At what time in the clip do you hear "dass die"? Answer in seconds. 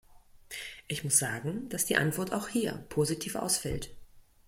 1.69-1.95